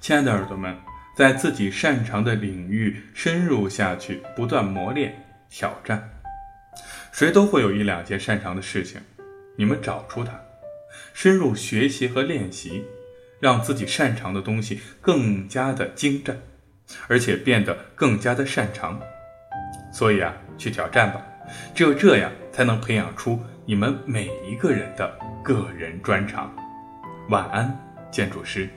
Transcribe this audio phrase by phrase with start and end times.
[0.00, 0.76] 亲爱的耳朵们
[1.16, 6.08] 在自己擅长的领域深入下去不断磨练挑战。
[7.12, 9.00] 谁都会有一两件擅长的事情
[9.56, 10.32] 你们找出它
[11.12, 12.84] 深入学习和练习
[13.40, 16.36] 让自己擅长的东西更加的精湛
[17.08, 19.00] 而且变得更加的擅长。
[19.92, 21.20] 所以啊去挑战吧
[21.74, 26.54] 只有这样才能培养出你们每一个人的个人专长。
[27.28, 27.76] 晚安
[28.10, 28.68] 建筑师。